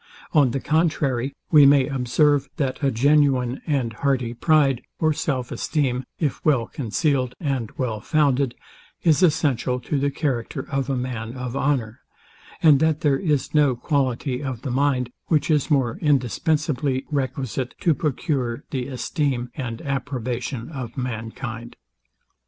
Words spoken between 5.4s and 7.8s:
esteem, if well concealed and